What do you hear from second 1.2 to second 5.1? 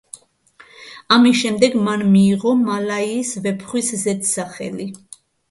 შემდეგ მან მიიღო „მალაიის ვეფხვის“ ზედსახელი.